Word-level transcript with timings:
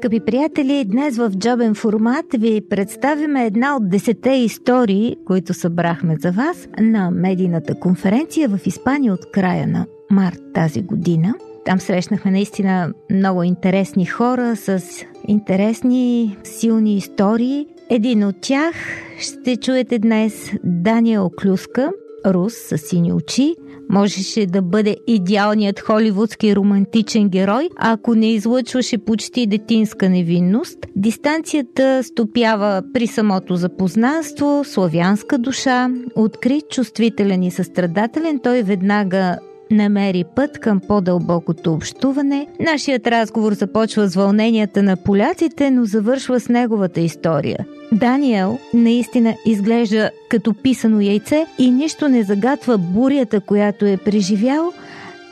Скъпи 0.00 0.20
приятели, 0.20 0.84
днес 0.84 1.16
в 1.16 1.30
джобен 1.38 1.74
формат 1.74 2.26
ви 2.38 2.60
представяме 2.70 3.46
една 3.46 3.76
от 3.76 3.88
десете 3.88 4.30
истории, 4.30 5.16
които 5.26 5.54
събрахме 5.54 6.16
за 6.20 6.32
вас 6.32 6.68
на 6.80 7.10
медийната 7.10 7.74
конференция 7.74 8.48
в 8.48 8.66
Испания 8.66 9.12
от 9.12 9.30
края 9.32 9.66
на 9.66 9.86
март 10.10 10.40
тази 10.54 10.82
година. 10.82 11.34
Там 11.64 11.80
срещнахме 11.80 12.30
наистина 12.30 12.92
много 13.10 13.42
интересни 13.42 14.06
хора 14.06 14.56
с 14.56 14.80
интересни, 15.28 16.36
силни 16.44 16.96
истории. 16.96 17.66
Един 17.90 18.24
от 18.24 18.36
тях 18.40 18.74
ще 19.18 19.56
чуете 19.56 19.98
днес 19.98 20.52
Дания 20.64 21.22
Клюска, 21.42 21.90
рус 22.26 22.54
с 22.54 22.78
сини 22.78 23.12
очи, 23.12 23.54
можеше 23.90 24.46
да 24.46 24.62
бъде 24.62 24.96
идеалният 25.06 25.80
холивудски 25.80 26.56
романтичен 26.56 27.28
герой, 27.28 27.68
ако 27.76 28.14
не 28.14 28.32
излъчваше 28.32 28.98
почти 28.98 29.46
детинска 29.46 30.08
невинност. 30.08 30.78
Дистанцията 30.96 32.00
стопява 32.04 32.82
при 32.94 33.06
самото 33.06 33.56
запознанство, 33.56 34.62
славянска 34.64 35.38
душа, 35.38 35.88
открит, 36.14 36.64
чувствителен 36.70 37.42
и 37.42 37.50
състрадателен, 37.50 38.40
той 38.42 38.62
веднага 38.62 39.38
намери 39.70 40.24
път 40.36 40.58
към 40.58 40.80
по-дълбокото 40.88 41.72
общуване. 41.72 42.46
Нашият 42.60 43.06
разговор 43.06 43.52
започва 43.52 44.08
с 44.08 44.14
вълненията 44.14 44.82
на 44.82 44.96
поляците, 44.96 45.70
но 45.70 45.84
завършва 45.84 46.40
с 46.40 46.48
неговата 46.48 47.00
история. 47.00 47.66
Даниел 47.92 48.58
наистина 48.74 49.34
изглежда 49.46 50.10
като 50.28 50.54
писано 50.54 51.00
яйце 51.00 51.46
и 51.58 51.70
нищо 51.70 52.08
не 52.08 52.22
загатва 52.22 52.78
бурята, 52.78 53.40
която 53.40 53.86
е 53.86 53.96
преживял, 53.96 54.72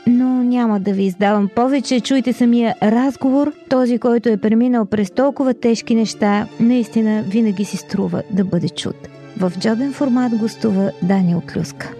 но 0.07 0.43
няма 0.43 0.79
да 0.79 0.93
ви 0.93 1.03
издавам 1.03 1.49
повече. 1.55 1.99
Чуйте 1.99 2.33
самия 2.33 2.75
разговор. 2.83 3.53
Този, 3.69 3.97
който 3.97 4.29
е 4.29 4.37
преминал 4.37 4.85
през 4.85 5.11
толкова 5.11 5.53
тежки 5.53 5.95
неща, 5.95 6.47
наистина 6.59 7.23
винаги 7.27 7.65
си 7.65 7.77
струва 7.77 8.23
да 8.31 8.43
бъде 8.43 8.69
чут. 8.69 8.95
В 9.37 9.53
джобен 9.59 9.93
формат 9.93 10.35
гостува 10.35 10.91
Даниел 11.03 11.41
Клюска. 11.53 11.93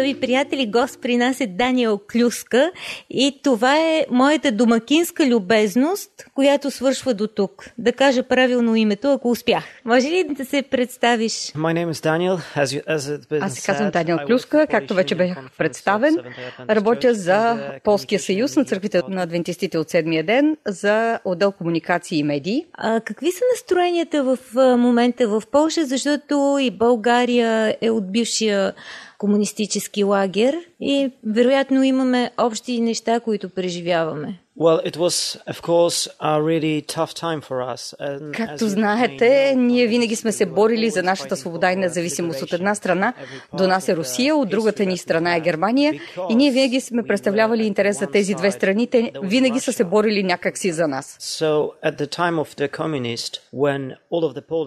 Скъпи 0.00 0.20
приятели, 0.20 0.66
гост 0.66 0.98
при 1.02 1.16
нас 1.16 1.40
е 1.40 1.46
Даниел 1.46 2.00
Клюска 2.12 2.72
и 3.10 3.40
това 3.42 3.76
е 3.76 4.06
моята 4.10 4.52
домакинска 4.52 5.26
любезност, 5.26 6.10
която 6.34 6.70
свършва 6.70 7.14
до 7.14 7.26
тук. 7.26 7.64
Да 7.78 7.92
кажа 7.92 8.22
правилно 8.22 8.76
името, 8.76 9.12
ако 9.12 9.30
успях. 9.30 9.64
Може 9.84 10.06
ли 10.06 10.24
да 10.30 10.44
се 10.44 10.62
представиш? 10.62 11.32
Daniel, 11.32 12.40
as 12.56 12.64
you, 12.64 12.84
as 12.84 13.40
Аз 13.40 13.54
се 13.54 13.66
казвам 13.66 13.90
Даниел 13.90 14.18
Клюска, 14.26 14.66
както 14.70 14.94
вече 14.94 15.14
бях 15.14 15.38
представен. 15.58 16.16
Работя 16.70 17.14
за 17.14 17.58
Полския 17.84 18.20
съюз 18.20 18.56
на 18.56 18.64
църквите 18.64 19.02
на 19.08 19.22
адвентистите 19.22 19.78
от 19.78 19.90
седмия 19.90 20.24
ден 20.24 20.56
за 20.66 21.18
отдел 21.24 21.52
комуникации 21.52 22.18
и 22.18 22.22
медии. 22.22 22.66
А 22.72 23.00
какви 23.00 23.32
са 23.32 23.44
настроенията 23.54 24.22
в 24.24 24.38
момента 24.76 25.28
в 25.28 25.42
Польша, 25.52 25.84
защото 25.84 26.58
и 26.60 26.70
България 26.70 27.76
е 27.80 27.90
от 27.90 28.12
бившия 28.12 28.72
коммунистический 29.20 30.02
лагерь. 30.02 30.69
И 30.80 31.12
вероятно 31.26 31.82
имаме 31.82 32.30
общи 32.38 32.80
неща, 32.80 33.20
които 33.20 33.48
преживяваме. 33.48 34.40
Well, 34.60 34.80
it 34.84 34.96
was, 34.98 35.38
of 35.46 35.62
course, 35.62 36.08
a 36.20 36.38
really 36.50 36.82
tough 36.82 37.14
time 37.14 37.40
for 37.40 37.62
us. 37.74 37.94
And 38.00 38.36
Както 38.36 38.68
знаете, 38.68 39.54
ние 39.56 39.86
винаги 39.86 40.16
сме 40.16 40.32
се 40.32 40.46
борили 40.46 40.90
за 40.90 41.02
нашата 41.02 41.36
свобода 41.36 41.72
и 41.72 41.76
независимост. 41.76 42.42
От 42.42 42.52
една 42.52 42.74
страна 42.74 43.12
до 43.54 43.66
нас 43.66 43.88
е 43.88 43.96
Русия, 43.96 44.36
от 44.36 44.48
другата 44.48 44.84
ни 44.84 44.98
страна 44.98 45.36
е 45.36 45.40
Германия 45.40 46.00
и 46.30 46.34
ние 46.34 46.50
винаги 46.50 46.80
сме 46.80 47.02
представлявали 47.02 47.66
интерес 47.66 47.98
за 47.98 48.06
тези 48.06 48.34
две 48.34 48.50
страни. 48.50 48.86
Те 48.86 49.12
винаги 49.22 49.60
са 49.60 49.72
се 49.72 49.84
борили 49.84 50.22
някакси 50.22 50.72
за 50.72 50.88
нас. 50.88 51.16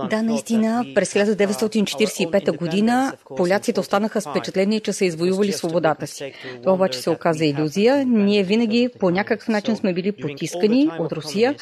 Да, 0.09 0.23
наистина, 0.23 0.85
през 0.95 1.13
1945 1.13 2.57
година 2.57 3.13
поляците 3.37 3.79
останаха 3.79 4.21
с 4.21 4.29
впечатление, 4.29 4.79
че 4.79 4.93
са 4.93 5.05
извоювали 5.05 5.51
свободата 5.51 6.02
си. 6.07 6.33
Това 6.61 6.73
обаче 6.73 6.99
се 6.99 7.09
оказа 7.09 7.45
иллюзия. 7.45 8.05
Ние 8.05 8.43
винаги 8.43 8.89
по 8.99 9.09
някакъв 9.09 9.47
начин 9.47 9.75
сме 9.75 9.93
били 9.93 10.11
потискани 10.11 10.89
от 10.99 11.11
Русия 11.11 11.55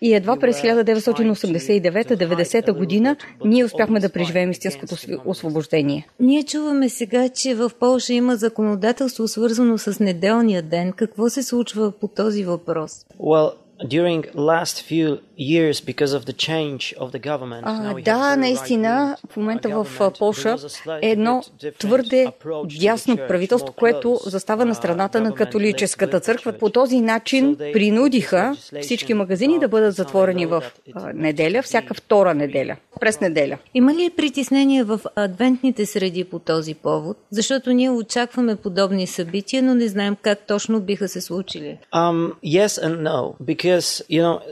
и 0.00 0.14
едва 0.14 0.36
през 0.36 0.62
1989-90 0.62 2.72
година 2.72 3.16
ние 3.44 3.64
успяхме 3.64 4.00
да 4.00 4.08
преживеем 4.08 4.50
истинското 4.50 4.94
освобождение. 5.24 6.08
Ние 6.20 6.42
чуваме 6.42 6.88
сега, 6.88 7.28
че 7.28 7.54
в 7.54 7.70
Польша 7.80 8.12
има 8.12 8.36
законодателство 8.36 9.28
свързано 9.28 9.78
с 9.78 10.00
неделния 10.00 10.62
ден. 10.62 10.92
Какво 10.92 11.28
се 11.28 11.42
случва 11.42 11.92
по 12.00 12.08
този 12.08 12.44
въпрос? 12.44 13.06
Well, 13.20 13.52
during 13.84 14.24
last 14.34 14.82
few 14.90 15.18
years 15.38 15.80
because 15.80 16.12
of 16.12 16.24
the 16.24 16.32
change 16.32 16.94
of 16.98 17.10
the 17.12 17.18
government. 17.18 17.62
А, 17.62 17.94
да, 18.04 18.36
наистина, 18.36 19.16
в 19.30 19.36
момента 19.36 19.68
в 19.68 20.12
Польша 20.18 20.56
е 21.02 21.10
едно 21.10 21.42
твърде 21.78 22.26
дясно 22.80 23.16
правителство, 23.16 23.72
което 23.72 24.20
застава 24.24 24.64
на 24.64 24.74
страната 24.74 25.20
на 25.20 25.34
католическата 25.34 26.20
църква. 26.20 26.52
По 26.52 26.70
този 26.70 27.00
начин 27.00 27.56
принудиха 27.72 28.56
всички 28.80 29.14
магазини 29.14 29.58
да 29.58 29.68
бъдат 29.68 29.94
затворени 29.94 30.46
в 30.46 30.62
неделя, 31.14 31.62
всяка 31.62 31.94
втора 31.94 32.34
неделя, 32.34 32.76
през 33.00 33.20
неделя. 33.20 33.58
Има 33.74 33.94
ли 33.94 34.10
притеснение 34.16 34.84
в 34.84 35.00
адвентните 35.16 35.86
среди 35.86 36.24
по 36.24 36.38
този 36.38 36.74
повод? 36.74 37.16
Защото 37.30 37.72
ние 37.72 37.90
очакваме 37.90 38.56
подобни 38.56 39.06
събития, 39.06 39.62
но 39.62 39.74
не 39.74 39.88
знаем 39.88 40.16
как 40.22 40.38
точно 40.46 40.80
биха 40.80 41.08
се 41.08 41.20
случили. 41.20 41.78
Um, 41.94 42.32
yes 42.44 42.66
and 42.86 43.02
no, 43.02 43.34
because, 43.44 43.69
you 44.08 44.20
know, 44.20 44.42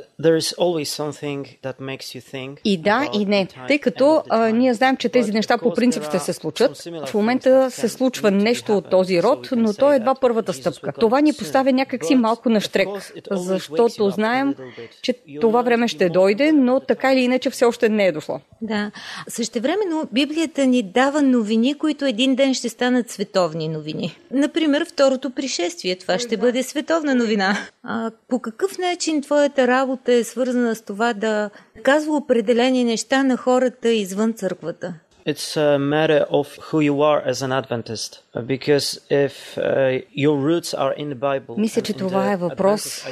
и 2.64 2.76
да, 2.76 3.08
и 3.12 3.24
не. 3.24 3.48
Тъй 3.68 3.78
като 3.78 4.22
а, 4.28 4.48
ние 4.50 4.74
знаем, 4.74 4.96
че 4.96 5.08
тези 5.08 5.32
неща 5.32 5.58
по 5.58 5.74
принцип 5.74 6.04
ще 6.04 6.18
се 6.18 6.32
случат. 6.32 6.88
В 7.06 7.14
момента 7.14 7.70
се 7.70 7.88
случва 7.88 8.30
нещо 8.30 8.76
от 8.76 8.90
този 8.90 9.22
род, 9.22 9.48
но 9.56 9.74
то 9.74 9.92
е 9.92 9.96
едва 9.96 10.14
първата 10.14 10.52
стъпка. 10.52 10.92
Това 10.92 11.20
ни 11.20 11.32
поставя 11.32 11.72
някакси 11.72 12.14
малко 12.14 12.48
на 12.48 12.60
штрек, 12.60 12.88
защото 13.30 14.10
знаем, 14.10 14.54
че 15.02 15.14
това 15.40 15.62
време 15.62 15.88
ще 15.88 16.08
дойде, 16.08 16.52
но 16.52 16.80
така 16.80 17.12
или 17.12 17.20
иначе 17.20 17.50
все 17.50 17.64
още 17.64 17.88
не 17.88 18.06
е 18.06 18.12
дошло. 18.12 18.40
Да. 18.62 18.90
Същевременно 19.28 20.08
Библията 20.12 20.66
ни 20.66 20.82
дава 20.82 21.22
новини, 21.22 21.74
които 21.74 22.04
един 22.04 22.34
ден 22.34 22.54
ще 22.54 22.68
станат 22.68 23.10
световни 23.10 23.68
новини. 23.68 24.18
Например, 24.30 24.86
второто 24.88 25.30
пришествие. 25.30 25.96
Това 25.96 26.18
ще 26.18 26.36
бъде 26.36 26.62
световна 26.62 27.14
новина. 27.14 27.56
А, 27.82 28.10
по 28.28 28.38
какъв 28.38 28.78
начин 28.78 29.22
твоята 29.22 29.66
работа 29.66 30.07
е 30.12 30.24
свързана 30.24 30.74
с 30.74 30.82
това 30.82 31.12
да 31.12 31.50
казва 31.82 32.16
определени 32.16 32.84
неща 32.84 33.22
на 33.22 33.36
хората 33.36 33.88
извън 33.88 34.32
църквата. 34.32 34.94
It's 35.26 35.56
a 35.56 35.78
matter 35.78 36.24
of 36.30 36.46
who 36.70 36.80
you 36.80 37.02
are 37.02 37.20
as 37.30 37.42
an 37.42 37.52
Adventist. 37.52 38.22
Because 38.46 39.00
if 39.10 39.58
uh, 39.58 39.98
your 40.24 40.36
roots 40.48 40.74
are 40.74 40.94
in 40.96 41.08
the 41.08 41.18
Bible. 41.18 41.54
Мисля, 41.58 41.82
че 41.82 41.92
това 41.92 42.32
е 42.32 42.36
въпрос 42.36 43.06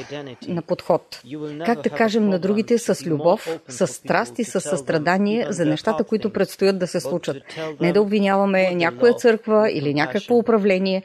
на 0.48 0.62
подход. 0.62 1.22
Как 1.66 1.80
да 1.80 1.90
кажем 1.90 2.28
на 2.28 2.38
другите 2.38 2.78
с 2.78 3.06
любов, 3.06 3.58
с 3.68 3.86
страст 3.86 4.38
и 4.38 4.44
с 4.44 4.60
състрадание 4.60 5.46
за 5.50 5.64
нещата, 5.64 6.04
които 6.04 6.32
предстоят 6.32 6.78
да 6.78 6.86
се 6.86 7.00
случат. 7.00 7.36
Не 7.80 7.92
да 7.92 8.02
обвиняваме 8.02 8.74
някоя 8.74 9.14
църква 9.14 9.70
или 9.70 9.94
някакво 9.94 10.34
управление, 10.34 11.02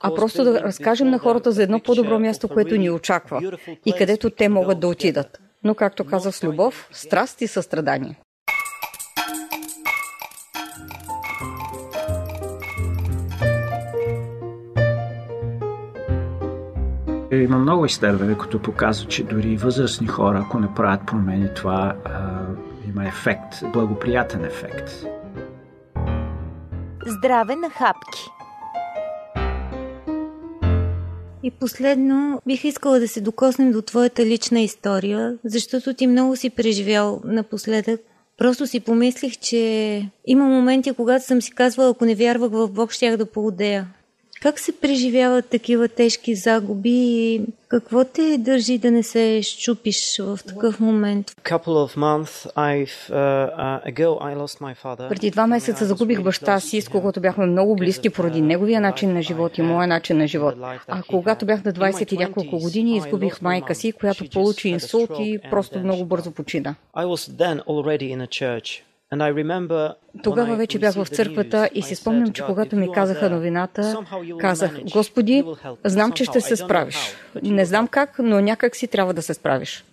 а 0.00 0.14
просто 0.14 0.44
да 0.44 0.60
разкажем 0.60 1.10
на 1.10 1.18
хората 1.18 1.52
за 1.52 1.62
едно 1.62 1.80
по-добро 1.80 2.18
място, 2.18 2.48
което 2.48 2.76
ни 2.76 2.90
очаква 2.90 3.58
и 3.86 3.92
където 3.92 4.30
те 4.30 4.48
могат 4.48 4.80
да 4.80 4.88
отидат. 4.88 5.40
Но, 5.64 5.74
както 5.74 6.04
каза 6.04 6.32
с 6.32 6.44
любов, 6.44 6.88
страст 6.92 7.40
и 7.40 7.46
състрадание. 7.46 8.16
Има 17.32 17.58
много 17.58 17.84
изследвания, 17.84 18.38
които 18.38 18.62
показват, 18.62 19.10
че 19.10 19.24
дори 19.24 19.56
възрастни 19.56 20.06
хора, 20.06 20.42
ако 20.46 20.58
не 20.58 20.74
правят 20.74 21.06
промени, 21.06 21.48
това 21.56 21.96
а, 22.04 22.40
има 22.88 23.08
ефект, 23.08 23.72
благоприятен 23.72 24.44
ефект. 24.44 24.90
Здраве 27.06 27.56
на 27.56 27.70
хапки! 27.70 28.28
И 31.42 31.50
последно, 31.50 32.40
бих 32.46 32.64
искала 32.64 33.00
да 33.00 33.08
се 33.08 33.20
докоснем 33.20 33.72
до 33.72 33.82
твоята 33.82 34.26
лична 34.26 34.60
история, 34.60 35.38
защото 35.44 35.94
ти 35.94 36.06
много 36.06 36.36
си 36.36 36.50
преживял 36.50 37.20
напоследък. 37.24 38.00
Просто 38.38 38.66
си 38.66 38.80
помислих, 38.80 39.38
че 39.38 40.10
има 40.26 40.44
моменти, 40.44 40.92
когато 40.92 41.24
съм 41.24 41.42
си 41.42 41.54
казвала, 41.54 41.90
ако 41.90 42.04
не 42.04 42.14
вярвах 42.14 42.50
в 42.50 42.68
Бог, 42.68 42.92
щях 42.92 43.16
да 43.16 43.26
поудея. 43.26 43.86
Как 44.42 44.58
се 44.58 44.80
преживяват 44.80 45.48
такива 45.48 45.88
тежки 45.88 46.34
загуби 46.34 46.90
и 46.92 47.40
какво 47.68 48.04
те 48.04 48.38
държи 48.38 48.78
да 48.78 48.90
не 48.90 49.02
се 49.02 49.40
щупиш 49.42 50.18
в 50.18 50.38
такъв 50.46 50.80
момент? 50.80 51.32
Uh, 53.10 53.82
uh, 53.90 55.08
Преди 55.08 55.30
два 55.30 55.46
месеца 55.46 55.86
загубих 55.86 56.22
баща 56.22 56.60
си, 56.60 56.80
с 56.80 56.88
когото 56.88 57.20
бяхме 57.20 57.46
много 57.46 57.76
близки 57.76 58.10
поради 58.10 58.40
неговия 58.40 58.80
начин 58.80 59.12
на 59.12 59.22
живот 59.22 59.58
и 59.58 59.62
моя 59.62 59.86
начин 59.86 60.18
на 60.18 60.26
живот. 60.26 60.54
А 60.88 61.02
когато 61.02 61.46
бях 61.46 61.64
на 61.64 61.72
20 61.72 62.12
и 62.12 62.16
няколко 62.16 62.58
години, 62.58 62.96
изгубих 62.96 63.42
майка 63.42 63.74
си, 63.74 63.92
която 63.92 64.24
получи 64.32 64.68
инсулт 64.68 65.10
и 65.18 65.38
просто 65.50 65.78
много 65.78 66.04
бързо 66.04 66.30
почина. 66.30 66.74
Тогава 70.22 70.56
вече 70.56 70.78
бях 70.78 70.94
в 70.94 71.06
църквата 71.06 71.70
и 71.74 71.82
си 71.82 71.94
спомням, 71.94 72.32
че 72.32 72.42
когато 72.42 72.76
ми 72.76 72.92
казаха 72.92 73.30
новината, 73.30 73.98
казах, 74.38 74.80
Господи, 74.92 75.44
знам, 75.84 76.12
че 76.12 76.24
ще 76.24 76.40
се 76.40 76.56
справиш. 76.56 76.96
Не 77.42 77.64
знам 77.64 77.88
как, 77.88 78.18
но 78.18 78.40
някак 78.40 78.76
си 78.76 78.86
трябва 78.86 79.14
да 79.14 79.22
се 79.22 79.34
справиш. 79.34 79.84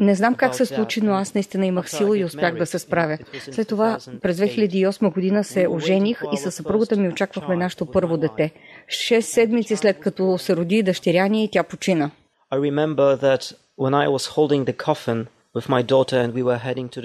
Не 0.00 0.14
знам 0.14 0.34
как 0.34 0.54
се 0.54 0.66
случи, 0.66 1.00
но 1.00 1.12
аз 1.12 1.34
наистина 1.34 1.66
имах 1.66 1.90
сила 1.90 2.18
и 2.18 2.24
успях 2.24 2.54
да 2.54 2.66
се 2.66 2.78
справя. 2.78 3.18
След 3.50 3.68
това, 3.68 3.98
през 4.22 4.36
2008 4.36 5.12
година 5.12 5.44
се 5.44 5.68
ожених 5.70 6.22
и 6.32 6.36
със 6.36 6.54
съпругата 6.54 6.96
ми 6.96 7.08
очаквахме 7.08 7.56
нашето 7.56 7.86
първо 7.86 8.16
дете. 8.16 8.52
Шест 8.88 9.28
седмици 9.28 9.76
след 9.76 10.00
като 10.00 10.38
се 10.38 10.56
роди 10.56 10.82
дъщеря 10.82 11.28
ни, 11.28 11.48
тя 11.52 11.62
почина. 11.62 12.10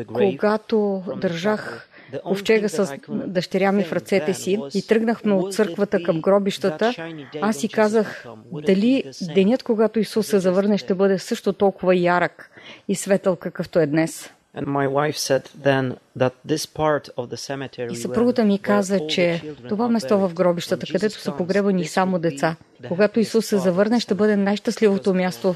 Когато 0.08 1.04
държах 1.18 1.90
ковчега 2.24 2.70
с 2.70 2.98
дъщеря 3.10 3.72
ми 3.72 3.84
в 3.84 3.94
ръцете 3.94 4.34
си 4.34 4.60
и 4.74 4.88
тръгнахме 4.88 5.34
от 5.34 5.54
църквата 5.54 6.04
към 6.04 6.22
гробищата, 6.22 6.94
аз 7.42 7.58
си 7.58 7.70
казах, 7.70 8.26
дали 8.52 9.04
денят, 9.34 9.64
когато 9.64 10.00
Исус 10.00 10.28
се 10.28 10.40
завърне, 10.40 10.78
ще 10.78 10.94
бъде 10.94 11.20
също 11.20 11.54
толкова 11.54 11.96
ярък 11.96 12.52
и 12.88 12.96
светъл, 12.96 13.36
какъвто 13.36 13.80
е 13.80 13.86
днес. 13.86 14.34
И 17.92 17.96
съпругата 17.96 18.46
ми 18.46 18.60
каза, 18.60 19.08
че 19.08 19.54
това 19.70 19.90
место 19.90 20.20
в 20.20 20.34
гробищата, 20.34 20.86
където 20.92 21.20
са 21.20 21.32
погребани 21.32 21.86
само 21.86 22.20
деца, 22.20 22.56
когато 22.88 23.20
Исус 23.20 23.46
се 23.46 23.58
завърне, 23.58 24.00
ще 24.00 24.16
бъде 24.16 24.36
най-щастливото 24.36 25.14
място 25.14 25.56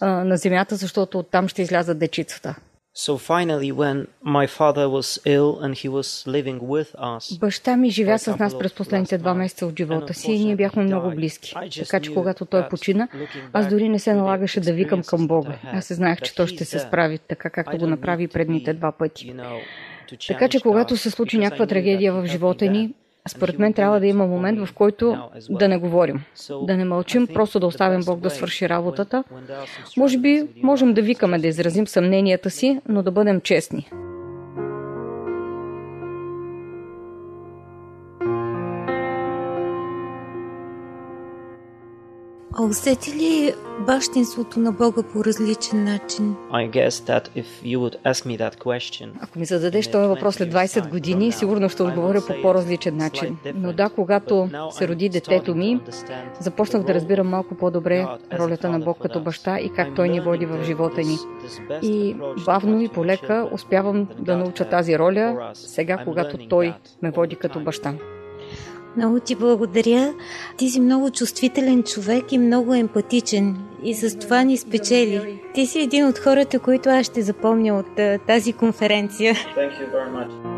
а, 0.00 0.24
на 0.24 0.36
земята, 0.36 0.76
защото 0.76 1.18
оттам 1.18 1.48
ще 1.48 1.62
излязат 1.62 1.98
дечицата. 1.98 2.54
So 3.06 3.16
finally, 3.16 3.70
when 3.82 3.96
my 4.38 4.46
father 4.58 4.86
was 4.96 5.08
ill 5.24 5.50
and 5.62 5.72
he 5.82 5.88
was 5.88 6.08
living 6.26 6.58
with 6.60 6.90
us, 6.98 7.38
Баща 7.38 7.76
ми 7.76 7.90
живя 7.90 8.18
с 8.18 8.36
нас 8.38 8.58
през 8.58 8.72
последните 8.72 9.18
два 9.18 9.34
месеца 9.34 9.66
от 9.66 9.78
живота 9.78 10.14
си 10.14 10.32
и 10.32 10.44
ние 10.44 10.56
бяхме 10.56 10.82
много 10.82 11.10
близки. 11.10 11.54
Така 11.78 12.00
че 12.00 12.14
когато 12.14 12.44
той 12.44 12.68
почина, 12.68 13.08
аз 13.52 13.68
дори 13.68 13.88
не 13.88 13.98
се 13.98 14.14
налагаше 14.14 14.60
да 14.60 14.72
викам 14.72 15.02
към 15.02 15.26
Бога. 15.26 15.58
Аз 15.64 15.84
се 15.84 15.94
знаех, 15.94 16.20
че 16.20 16.34
той 16.34 16.46
ще 16.46 16.64
се 16.64 16.78
справи 16.78 17.18
така, 17.18 17.50
както 17.50 17.78
го 17.78 17.86
направи 17.86 18.28
предните 18.28 18.74
два 18.74 18.92
пъти. 18.92 19.34
Така 20.28 20.48
че 20.48 20.60
когато 20.60 20.96
се 20.96 21.10
случи 21.10 21.38
някаква 21.38 21.66
трагедия 21.66 22.12
в 22.12 22.26
живота 22.26 22.64
ни, 22.64 22.94
според 23.28 23.58
мен 23.58 23.72
трябва 23.72 24.00
да 24.00 24.06
има 24.06 24.26
момент, 24.26 24.66
в 24.66 24.74
който 24.74 25.18
да 25.50 25.68
не 25.68 25.78
говорим, 25.78 26.22
да 26.62 26.76
не 26.76 26.84
мълчим, 26.84 27.26
просто 27.26 27.60
да 27.60 27.66
оставим 27.66 28.00
Бог 28.06 28.20
да 28.20 28.30
свърши 28.30 28.68
работата. 28.68 29.24
Може 29.96 30.18
би 30.18 30.48
можем 30.62 30.94
да 30.94 31.02
викаме, 31.02 31.38
да 31.38 31.48
изразим 31.48 31.86
съмненията 31.86 32.50
си, 32.50 32.80
но 32.88 33.02
да 33.02 33.10
бъдем 33.10 33.40
честни. 33.40 33.90
А 42.60 42.62
усети 42.62 43.12
ли 43.12 43.54
бащинството 43.86 44.60
на 44.60 44.72
Бога 44.72 45.02
по 45.12 45.24
различен 45.24 45.84
начин? 45.84 46.36
Ако 49.20 49.38
ми 49.38 49.44
зададеш 49.44 49.90
този 49.90 50.08
въпрос 50.08 50.34
след 50.34 50.52
20 50.52 50.90
години, 50.90 51.32
сигурно 51.32 51.68
ще 51.68 51.82
отговоря 51.82 52.20
по 52.26 52.42
по-различен 52.42 52.96
начин. 52.96 53.36
Но 53.54 53.72
да, 53.72 53.88
когато 53.88 54.50
се 54.70 54.88
роди 54.88 55.08
детето 55.08 55.54
ми, 55.54 55.80
започнах 56.40 56.82
да 56.82 56.94
разбирам 56.94 57.28
малко 57.28 57.54
по-добре 57.54 58.06
ролята 58.32 58.68
на 58.68 58.78
Бог 58.78 58.98
като 58.98 59.20
баща 59.20 59.58
и 59.58 59.72
как 59.72 59.94
Той 59.94 60.08
ни 60.08 60.20
води 60.20 60.46
в 60.46 60.64
живота 60.64 61.00
ни. 61.00 61.16
И 61.82 62.16
бавно 62.46 62.80
и 62.80 62.88
полека 62.88 63.48
успявам 63.52 64.08
да 64.18 64.36
науча 64.36 64.64
тази 64.64 64.98
роля, 64.98 65.50
сега 65.54 65.98
когато 66.04 66.48
Той 66.48 66.74
ме 67.02 67.10
води 67.10 67.36
като 67.36 67.60
баща. 67.60 67.94
Много 68.96 69.20
ти 69.20 69.34
благодаря. 69.34 70.14
Ти 70.56 70.70
си 70.70 70.80
много 70.80 71.10
чувствителен 71.10 71.82
човек 71.82 72.32
и 72.32 72.38
много 72.38 72.74
емпатичен. 72.74 73.56
И 73.82 73.94
с 73.94 74.18
това 74.18 74.42
ни 74.42 74.56
спечели. 74.56 75.40
Ти 75.54 75.66
си 75.66 75.80
един 75.80 76.06
от 76.06 76.18
хората, 76.18 76.58
които 76.58 76.88
аз 76.88 77.06
ще 77.06 77.22
запомня 77.22 77.78
от 77.78 78.20
тази 78.26 78.52
конференция. 78.52 79.34
Thank 79.34 79.70
you 79.70 79.92
very 79.92 80.10
much. 80.12 80.57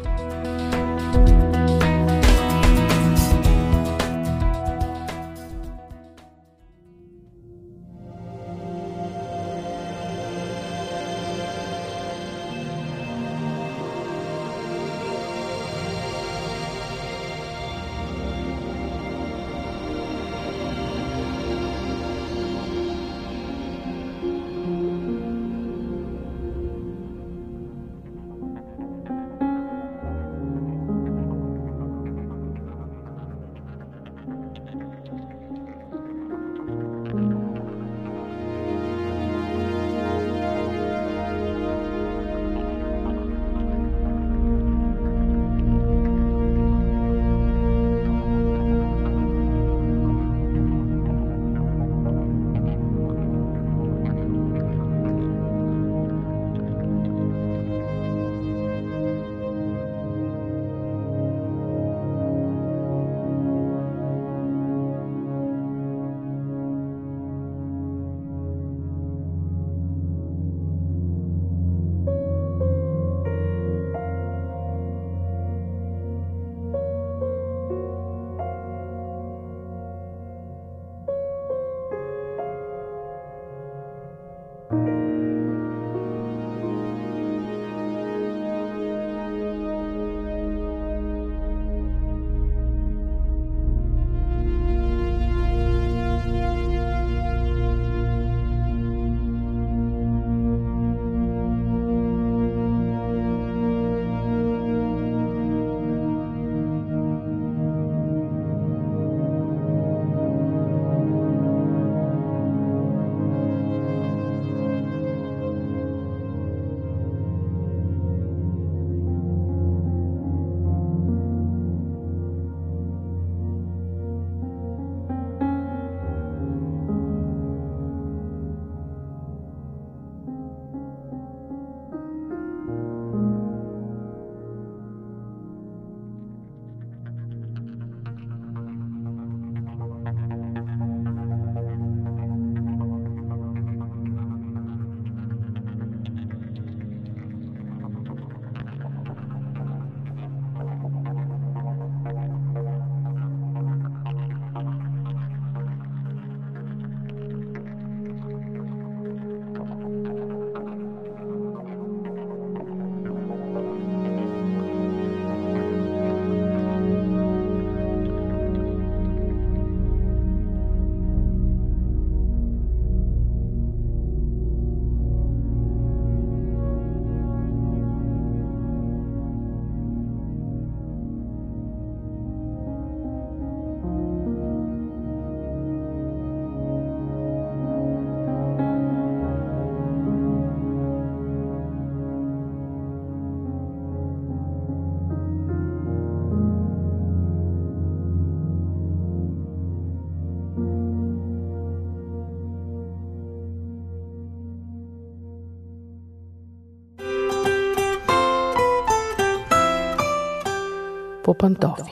Пантофи. 211.41 211.91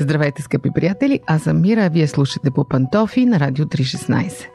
Здравейте, 0.00 0.42
скъпи 0.42 0.70
приятели! 0.74 1.20
Аз 1.26 1.42
съм 1.42 1.60
Мира, 1.60 1.84
а 1.84 1.88
вие 1.88 2.06
слушате 2.06 2.50
по 2.50 2.68
Пантофи 2.68 3.26
на 3.26 3.40
Радио 3.40 3.64
316. 3.64 4.48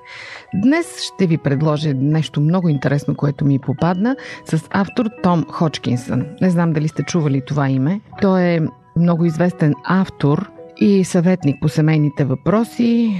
Днес 0.54 1.02
ще 1.02 1.28
ви 1.28 1.38
предложа 1.38 1.94
нещо 1.94 2.42
много 2.42 2.70
интересно, 2.70 3.16
което 3.16 3.46
ми 3.46 3.60
попадна 3.60 4.16
с 4.46 4.64
автор 4.70 5.10
Том 5.24 5.46
Хочкинсън. 5.50 6.26
Не 6.42 6.50
знам 6.50 6.74
дали 6.74 6.88
сте 6.88 7.04
чували 7.04 7.42
това 7.48 7.70
име. 7.70 8.02
Той 8.22 8.42
е 8.42 8.60
много 8.98 9.26
известен 9.26 9.74
автор 9.86 10.52
и 10.78 11.04
съветник 11.04 11.62
по 11.62 11.70
семейните 11.70 12.26
въпроси. 12.26 13.16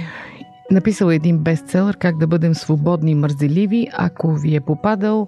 Написал 0.70 1.10
е 1.10 1.14
един 1.14 1.38
бестселър 1.38 1.96
Как 1.96 2.18
да 2.18 2.26
бъдем 2.26 2.54
свободни 2.54 3.10
и 3.10 3.14
мързеливи. 3.14 3.88
Ако 3.92 4.34
ви 4.34 4.56
е 4.56 4.60
попадал, 4.60 5.26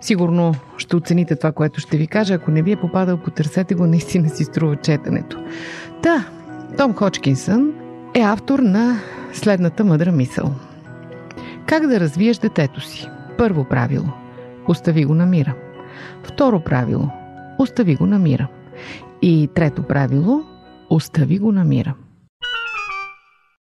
Сигурно 0.00 0.54
ще 0.76 0.96
оцените 0.96 1.36
това, 1.36 1.52
което 1.52 1.80
ще 1.80 1.96
ви 1.96 2.06
кажа. 2.06 2.34
Ако 2.34 2.50
не 2.50 2.62
ви 2.62 2.72
е 2.72 2.76
попадал, 2.76 3.16
потърсете 3.16 3.74
го, 3.74 3.86
наистина 3.86 4.28
си 4.28 4.44
струва 4.44 4.76
четенето. 4.76 5.44
Та, 6.02 6.26
Том 6.78 6.94
Хочкинсън 6.94 7.72
е 8.14 8.20
автор 8.20 8.58
на 8.58 9.00
следната 9.32 9.84
мъдра 9.84 10.12
мисъл. 10.12 10.52
Как 11.66 11.86
да 11.86 12.00
развиеш 12.00 12.38
детето 12.38 12.80
си? 12.80 13.08
Първо 13.38 13.64
правило. 13.64 14.08
Остави 14.68 15.04
го 15.04 15.14
на 15.14 15.26
мира. 15.26 15.54
Второ 16.24 16.60
правило. 16.60 17.08
Остави 17.58 17.94
го 17.94 18.06
на 18.06 18.18
мира. 18.18 18.48
И 19.22 19.48
трето 19.54 19.82
правило. 19.82 20.42
Остави 20.90 21.38
го 21.38 21.52
на 21.52 21.64
мира. 21.64 21.94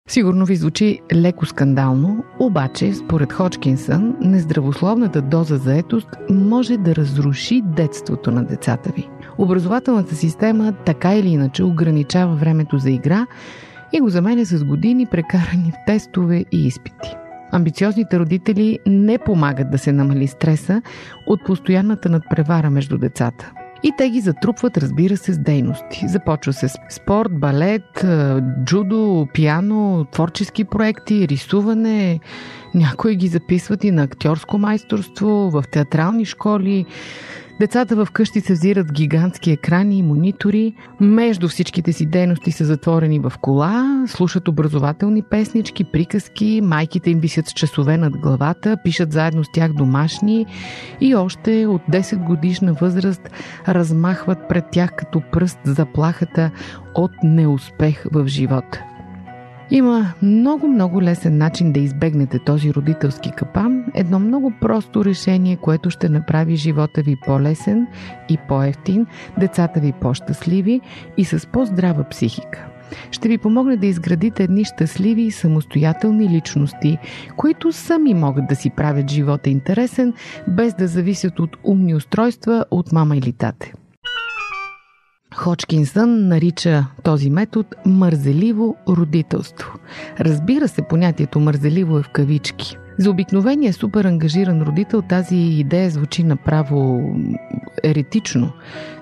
Сигурно 0.10 0.46
ви 0.46 0.56
звучи 0.56 1.00
леко 1.14 1.46
скандално, 1.46 2.24
обаче, 2.40 2.94
според 2.94 3.34
Хочкинсън, 3.34 4.16
нездравословната 4.22 5.22
доза 5.22 5.58
заетост 5.58 6.08
може 6.30 6.78
да 6.78 6.96
разруши 6.96 7.62
детството 7.66 8.32
на 8.32 8.44
децата 8.44 8.92
ви. 8.96 9.10
Образователната 9.38 10.16
система 10.16 10.74
така 10.86 11.16
или 11.16 11.28
иначе 11.28 11.64
ограничава 11.64 12.36
времето 12.36 12.78
за 12.78 12.90
игра 12.90 13.28
и 13.94 14.00
го 14.00 14.10
заменя 14.10 14.46
с 14.46 14.64
години 14.64 15.06
прекарани 15.06 15.72
в 15.72 15.86
тестове 15.88 16.46
и 16.52 16.68
изпити. 16.68 17.27
Амбициозните 17.52 18.20
родители 18.20 18.80
не 18.88 19.18
помагат 19.18 19.72
да 19.72 19.78
се 19.78 19.92
намали 19.92 20.28
стреса 20.28 20.82
от 21.28 21.46
постоянната 21.46 22.10
надпревара 22.10 22.70
между 22.70 22.98
децата. 22.98 23.52
И 23.84 23.92
те 23.98 24.10
ги 24.10 24.20
затрупват, 24.20 24.78
разбира 24.78 25.18
се, 25.18 25.34
с 25.34 25.38
дейности. 25.38 26.08
Започва 26.08 26.54
се 26.54 26.68
с 26.68 26.78
спорт, 26.90 27.40
балет, 27.40 28.06
джудо, 28.64 29.28
пиано, 29.34 30.06
творчески 30.12 30.64
проекти, 30.64 31.28
рисуване. 31.28 32.20
Някои 32.76 33.16
ги 33.16 33.28
записват 33.28 33.84
и 33.84 33.92
на 33.92 34.04
актьорско 34.04 34.58
майсторство, 34.58 35.50
в 35.50 35.64
театрални 35.72 36.26
школи. 36.26 36.86
Децата 37.60 37.96
в 37.96 38.12
къщи 38.12 38.42
се 38.42 38.54
взират 38.54 38.92
гигантски 38.92 39.52
екрани 39.52 39.98
и 39.98 40.04
монитори. 40.04 40.74
Между 41.00 41.48
всичките 41.48 41.94
си 41.94 42.06
дейности 42.06 42.52
са 42.52 42.66
затворени 42.66 43.20
в 43.20 43.34
кола, 43.42 44.04
слушат 44.08 44.48
образователни 44.48 45.24
песнички, 45.24 45.84
приказки, 45.84 46.62
майките 46.64 47.10
им 47.10 47.20
висят 47.20 47.48
с 47.48 47.54
часове 47.54 47.98
над 47.98 48.18
главата, 48.18 48.78
пишат 48.84 49.12
заедно 49.12 49.44
с 49.44 49.52
тях 49.54 49.74
домашни 49.74 50.46
и 51.02 51.16
още 51.16 51.66
от 51.66 51.82
10 51.92 52.26
годишна 52.26 52.74
възраст 52.74 53.30
размахват 53.68 54.40
пред 54.50 54.66
тях 54.72 54.96
като 54.96 55.22
пръст 55.32 55.60
заплахата 55.64 56.52
от 56.96 57.12
неуспех 57.24 58.06
в 58.12 58.28
живота. 58.28 58.87
Има 59.72 60.14
много-много 60.22 61.02
лесен 61.02 61.38
начин 61.38 61.72
да 61.72 61.80
избегнете 61.80 62.40
този 62.40 62.74
родителски 62.74 63.32
капан. 63.32 63.86
Едно 63.96 64.20
много 64.20 64.54
просто 64.62 65.06
решение, 65.06 65.56
което 65.56 65.90
ще 65.90 66.10
направи 66.10 66.56
живота 66.56 67.02
ви 67.02 67.16
по-лесен 67.26 67.88
и 68.30 68.38
по-ефтин, 68.48 69.06
децата 69.40 69.80
ви 69.80 69.94
по-щастливи 70.02 70.82
и 71.18 71.26
с 71.26 71.48
по-здрава 71.48 72.04
психика. 72.04 72.66
Ще 73.12 73.30
ви 73.30 73.38
помогне 73.38 73.78
да 73.78 73.88
изградите 73.88 74.44
едни 74.44 74.66
щастливи 74.66 75.22
и 75.22 75.32
самостоятелни 75.32 76.30
личности, 76.30 76.98
които 77.38 77.72
сами 77.72 78.14
могат 78.14 78.48
да 78.48 78.56
си 78.56 78.70
правят 78.70 79.12
живота 79.12 79.50
интересен, 79.50 80.14
без 80.48 80.74
да 80.74 80.88
зависят 80.88 81.40
от 81.40 81.58
умни 81.64 81.96
устройства 81.96 82.66
от 82.72 82.92
мама 82.92 83.18
или 83.18 83.34
тате. 83.34 83.74
Хочкинсън 85.38 86.28
нарича 86.28 86.86
този 87.04 87.30
метод 87.30 87.70
мързеливо 87.86 88.76
родителство. 88.90 89.74
Разбира 90.20 90.68
се, 90.68 90.82
понятието 90.82 91.40
мързеливо 91.40 91.98
е 91.98 92.04
в 92.04 92.10
кавички. 92.10 92.78
За 92.98 93.10
обикновения 93.10 93.74
супер 93.74 94.06
ангажиран 94.06 94.62
родител 94.62 95.02
тази 95.02 95.36
идея 95.36 95.90
звучи 95.90 96.24
направо 96.24 97.12
еретично. 97.84 98.52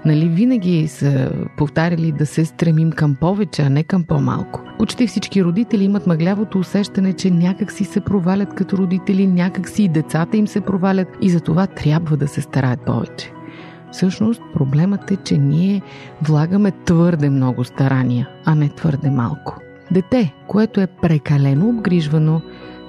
Нали, 0.06 0.30
винаги 0.30 0.88
са 0.88 1.32
повтаряли 1.58 2.12
да 2.12 2.26
се 2.26 2.46
стремим 2.46 2.92
към 2.92 3.16
повече, 3.16 3.62
а 3.62 3.70
не 3.70 3.84
към 3.84 4.04
по-малко. 4.04 4.62
Почти 4.80 5.08
всички 5.08 5.44
родители 5.44 5.84
имат 5.84 6.08
мъглявото 6.08 6.60
усещане, 6.60 7.14
че 7.14 7.32
някак 7.32 7.72
си 7.72 7.84
се 7.84 8.02
провалят 8.02 8.54
като 8.54 8.78
родители, 8.78 9.28
някак 9.28 9.70
си 9.70 9.84
и 9.84 9.90
децата 9.90 10.38
им 10.38 10.48
се 10.48 10.62
провалят 10.62 11.08
и 11.22 11.30
за 11.30 11.40
това 11.40 11.68
трябва 11.68 12.18
да 12.18 12.28
се 12.28 12.42
стараят 12.42 12.86
повече. 12.86 13.35
Всъщност 13.96 14.42
проблемът 14.54 15.12
е, 15.12 15.16
че 15.16 15.38
ние 15.38 15.82
влагаме 16.22 16.72
твърде 16.86 17.30
много 17.30 17.64
старания, 17.64 18.30
а 18.46 18.56
не 18.56 18.70
твърде 18.70 19.10
малко. 19.10 19.60
Дете, 19.92 20.34
което 20.48 20.82
е 20.82 20.88
прекалено 20.88 21.70
обгрижвано, 21.70 22.42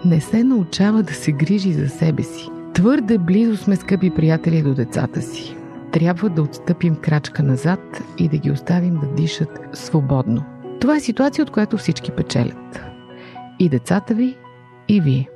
не 0.04 0.20
се 0.20 0.44
научава 0.44 1.02
да 1.02 1.14
се 1.14 1.32
грижи 1.32 1.72
за 1.72 1.88
себе 1.88 2.22
си. 2.22 2.48
Твърде 2.74 3.18
близо 3.18 3.56
сме, 3.56 3.76
скъпи 3.76 4.10
приятели, 4.10 4.62
до 4.62 4.74
децата 4.74 5.22
си. 5.22 5.56
Трябва 5.92 6.28
да 6.28 6.42
отстъпим 6.42 6.96
крачка 6.96 7.42
назад 7.42 8.02
и 8.18 8.28
да 8.28 8.38
ги 8.38 8.50
оставим 8.50 8.98
да 9.00 9.06
дишат 9.06 9.60
свободно. 9.72 10.44
Това 10.80 10.96
е 10.96 11.00
ситуация, 11.00 11.42
от 11.42 11.50
която 11.50 11.76
всички 11.76 12.10
печелят. 12.10 12.80
И 13.58 13.68
децата 13.68 14.14
ви, 14.14 14.36
и 14.88 15.00
вие. 15.00 15.28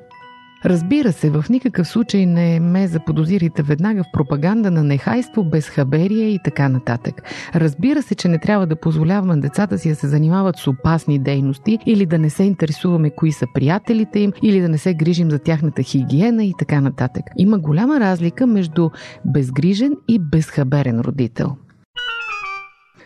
Разбира 0.65 1.13
се, 1.13 1.31
в 1.31 1.45
никакъв 1.51 1.89
случай 1.89 2.27
не 2.27 2.61
ме 2.61 2.89
заподозирайте 2.89 3.63
веднага 3.63 4.03
в 4.03 4.13
пропаганда 4.13 4.71
на 4.71 4.85
нехайство, 4.85 5.45
безхаберие 5.45 6.29
и 6.29 6.39
така 6.45 6.69
нататък. 6.69 7.23
Разбира 7.55 8.03
се, 8.03 8.15
че 8.15 8.29
не 8.29 8.39
трябва 8.39 8.67
да 8.67 8.77
позволяваме 8.77 9.37
децата 9.37 9.79
си 9.79 9.89
да 9.89 9.95
се 9.95 10.09
занимават 10.09 10.57
с 10.57 10.67
опасни 10.67 11.19
дейности 11.19 11.79
или 11.87 12.07
да 12.07 12.19
не 12.19 12.31
се 12.31 12.43
интересуваме 12.43 13.11
кои 13.11 13.33
са 13.33 13.47
приятелите 13.55 14.19
им 14.19 14.33
или 14.43 14.61
да 14.61 14.69
не 14.69 14.79
се 14.79 14.95
грижим 14.95 15.31
за 15.31 15.39
тяхната 15.39 15.83
хигиена 15.83 16.45
и 16.45 16.55
така 16.59 16.81
нататък. 16.81 17.25
Има 17.37 17.59
голяма 17.59 18.01
разлика 18.01 18.47
между 18.47 18.91
безгрижен 19.25 19.97
и 20.09 20.19
безхаберен 20.19 21.01
родител. 21.01 21.57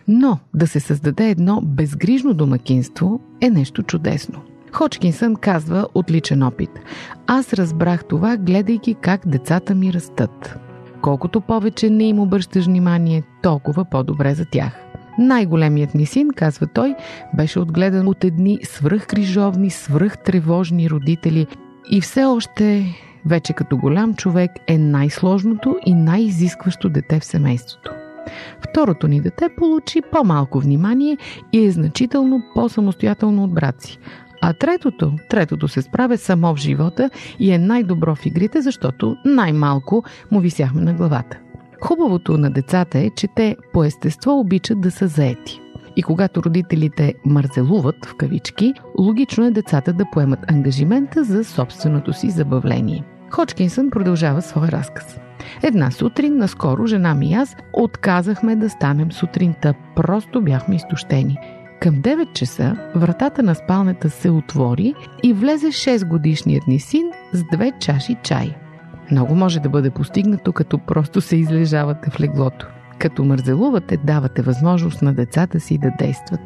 Но 0.08 0.38
да 0.54 0.66
се 0.66 0.80
създаде 0.80 1.30
едно 1.30 1.61
безгрижно 1.64 2.34
домакинство 2.34 3.20
е 3.40 3.50
нещо 3.50 3.82
чудесно– 3.82 4.42
Хочкинсън 4.75 5.37
казва 5.37 5.87
от 5.95 6.11
личен 6.11 6.43
опит. 6.43 6.71
Аз 7.26 7.52
разбрах 7.52 8.04
това, 8.04 8.37
гледайки 8.37 8.95
как 8.95 9.28
децата 9.28 9.75
ми 9.75 9.93
растат. 9.93 10.59
Колкото 11.02 11.40
повече 11.40 11.90
не 11.90 12.04
им 12.04 12.19
обръщаш 12.19 12.64
внимание, 12.64 13.23
толкова 13.43 13.85
по-добре 13.85 14.35
за 14.35 14.45
тях. 14.45 14.73
Най-големият 15.19 15.95
ни 15.95 16.07
син, 16.07 16.28
казва 16.37 16.66
той, 16.66 16.95
беше 17.37 17.61
отгледан 17.61 18.09
от 18.09 18.25
едни 18.25 18.59
свръхкрижовни, 18.62 19.71
свръхтревожни 19.71 20.90
родители 20.90 21.47
и 21.90 22.00
все 22.00 22.25
още, 22.25 22.87
вече 23.26 23.52
като 23.52 23.76
голям 23.76 24.14
човек, 24.14 24.50
е 24.66 24.78
най-сложното 24.78 25.76
и 25.87 25.95
най-изискващо 25.95 26.88
дете 26.88 27.21
в 27.21 27.25
семейството. 27.25 27.90
Второто 28.71 29.09
ни 29.09 29.21
дете 29.21 29.49
получи 29.57 30.02
по-малко 30.12 30.61
внимание 30.61 31.16
и 31.52 31.66
е 31.66 31.71
значително 31.71 32.43
по-самостоятелно 32.54 33.45
от 33.45 33.54
брат 33.54 33.83
си. 33.83 33.99
А 34.47 34.53
третото, 34.53 35.13
третото 35.29 35.69
се 35.69 35.83
справя 35.83 36.19
само 36.19 36.55
в 36.55 36.59
живота 36.59 37.11
и 37.39 37.53
е 37.53 37.59
най-добро 37.59 38.15
в 38.15 38.27
игрите, 38.27 38.61
защото 38.61 39.17
най-малко 39.25 40.05
му 40.31 40.41
висяхме 40.41 40.81
на 40.81 40.95
главата. 40.95 41.39
Хубавото 41.81 42.39
на 42.39 42.51
децата 42.51 42.99
е, 42.99 43.11
че 43.11 43.29
те 43.37 43.57
по 43.73 43.85
естество 43.85 44.41
обичат 44.41 44.81
да 44.81 44.91
са 44.91 45.07
заети. 45.07 45.61
И 45.97 46.03
когато 46.03 46.43
родителите 46.43 47.15
мързелуват, 47.27 48.07
в 48.07 48.15
кавички, 48.15 48.75
логично 48.99 49.45
е 49.45 49.51
децата 49.51 49.93
да 49.93 50.11
поемат 50.13 50.51
ангажимента 50.51 51.25
за 51.25 51.45
собственото 51.45 52.13
си 52.13 52.31
забавление. 52.31 53.05
Хочкинсън 53.31 53.91
продължава 53.91 54.43
своя 54.43 54.73
разказ. 54.73 55.19
Една 55.63 55.91
сутрин, 55.91 56.37
наскоро, 56.37 56.87
жена 56.87 57.15
ми 57.15 57.31
и 57.31 57.35
аз 57.35 57.57
отказахме 57.73 58.57
да 58.57 58.71
станем 58.71 59.13
сутринта. 59.13 59.75
Просто 59.97 60.43
бяхме 60.43 60.77
изтощени. 60.77 61.39
Към 61.81 61.95
9 61.95 62.33
часа 62.33 62.76
вратата 62.95 63.43
на 63.43 63.54
спалнята 63.54 64.11
се 64.11 64.31
отвори 64.31 64.95
и 65.23 65.33
влезе 65.33 65.66
6 65.66 66.09
годишният 66.09 66.66
ни 66.66 66.81
син 66.81 67.11
с 67.33 67.45
две 67.52 67.73
чаши 67.81 68.16
чай. 68.23 68.54
Много 69.11 69.35
може 69.35 69.61
да 69.61 69.69
бъде 69.69 69.90
постигнато, 69.90 70.52
като 70.52 70.78
просто 70.78 71.21
се 71.21 71.37
излежавате 71.37 72.11
в 72.11 72.21
леглото. 72.21 72.66
Като 72.99 73.25
мързелувате, 73.25 73.97
давате 73.97 74.43
възможност 74.43 75.02
на 75.02 75.14
децата 75.14 75.61
си 75.61 75.78
да 75.78 75.90
действат. 75.99 76.41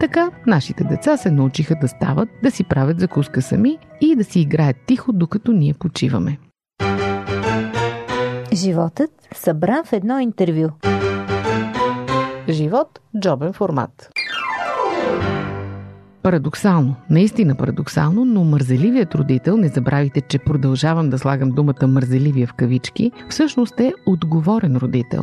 Така 0.00 0.30
нашите 0.46 0.84
деца 0.84 1.16
се 1.16 1.30
научиха 1.30 1.74
да 1.80 1.88
стават, 1.88 2.28
да 2.42 2.50
си 2.50 2.64
правят 2.64 3.00
закуска 3.00 3.42
сами 3.42 3.78
и 4.00 4.16
да 4.16 4.24
си 4.24 4.40
играят 4.40 4.76
тихо, 4.86 5.12
докато 5.12 5.52
ние 5.52 5.74
почиваме. 5.74 6.38
Животът 8.52 9.10
събран 9.34 9.84
в 9.84 9.92
едно 9.92 10.18
интервю. 10.18 10.68
Живот– 12.48 13.00
джобен 13.20 13.52
формат. 13.52 14.10
Парадоксално, 16.24 16.96
наистина 17.10 17.54
парадоксално, 17.54 18.24
но 18.24 18.44
мързеливият 18.44 19.14
родител, 19.14 19.56
не 19.56 19.68
забравяйте, 19.68 20.20
че 20.20 20.38
продължавам 20.38 21.10
да 21.10 21.18
слагам 21.18 21.50
думата 21.50 21.86
мързеливия 21.86 22.46
в 22.46 22.54
кавички, 22.54 23.12
всъщност 23.28 23.80
е 23.80 23.92
отговорен 24.06 24.76
родител. 24.76 25.22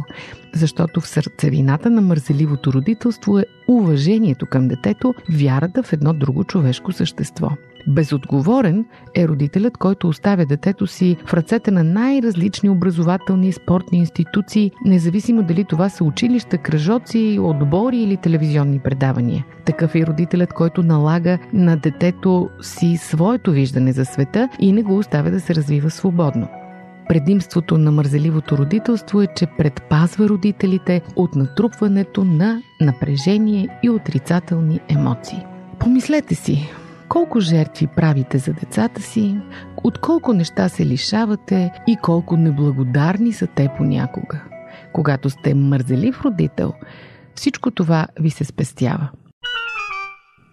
Защото 0.53 1.01
в 1.01 1.07
сърцевината 1.07 1.89
на 1.89 2.01
мързеливото 2.01 2.73
родителство 2.73 3.39
е 3.39 3.45
уважението 3.67 4.45
към 4.45 4.67
детето, 4.67 5.13
вярата 5.31 5.83
в 5.83 5.93
едно 5.93 6.13
друго 6.13 6.43
човешко 6.43 6.91
същество. 6.91 7.49
Безотговорен 7.87 8.85
е 9.15 9.27
родителят, 9.27 9.77
който 9.77 10.07
оставя 10.07 10.45
детето 10.45 10.87
си 10.87 11.17
в 11.25 11.33
ръцете 11.33 11.71
на 11.71 11.83
най-различни 11.83 12.69
образователни 12.69 13.47
и 13.47 13.51
спортни 13.51 13.97
институции, 13.97 14.71
независимо 14.85 15.43
дали 15.43 15.63
това 15.63 15.89
са 15.89 16.03
училища, 16.03 16.57
кръжоци, 16.57 17.39
отбори 17.41 17.97
или 17.97 18.17
телевизионни 18.17 18.79
предавания. 18.79 19.45
Такъв 19.65 19.95
е 19.95 20.05
родителят, 20.05 20.53
който 20.53 20.83
налага 20.83 21.37
на 21.53 21.77
детето 21.77 22.49
си 22.61 22.97
своето 22.97 23.51
виждане 23.51 23.91
за 23.91 24.05
света 24.05 24.49
и 24.59 24.71
не 24.71 24.83
го 24.83 24.97
оставя 24.97 25.31
да 25.31 25.39
се 25.39 25.55
развива 25.55 25.89
свободно. 25.89 26.47
Предимството 27.09 27.77
на 27.77 27.91
мързеливото 27.91 28.57
родителство 28.57 29.21
е, 29.21 29.27
че 29.35 29.47
предпазва 29.57 30.29
родителите 30.29 31.01
от 31.15 31.35
натрупването 31.35 32.23
на 32.23 32.61
напрежение 32.81 33.79
и 33.83 33.89
отрицателни 33.89 34.79
емоции. 34.89 35.45
Помислете 35.79 36.35
си, 36.35 36.71
колко 37.11 37.39
жертви 37.39 37.87
правите 37.87 38.37
за 38.37 38.53
децата 38.53 39.01
си, 39.01 39.37
от 39.83 39.97
колко 39.97 40.33
неща 40.33 40.69
се 40.69 40.85
лишавате 40.85 41.71
и 41.87 41.97
колко 42.01 42.37
неблагодарни 42.37 43.33
са 43.33 43.47
те 43.47 43.69
понякога. 43.77 44.41
Когато 44.93 45.29
сте 45.29 45.53
мързелив 45.53 46.21
родител, 46.21 46.73
всичко 47.35 47.71
това 47.71 48.07
ви 48.19 48.29
се 48.29 48.43
спестява. 48.43 49.09